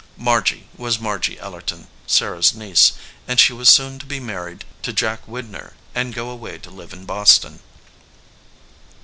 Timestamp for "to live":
6.57-6.91